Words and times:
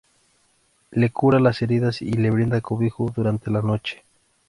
Le 0.89 1.11
cura 1.11 1.39
las 1.39 1.61
heridas 1.61 2.01
y 2.01 2.13
le 2.13 2.31
brinda 2.31 2.59
cobijo 2.59 3.13
durante 3.15 3.51
la 3.51 3.61
noche. 3.61 4.01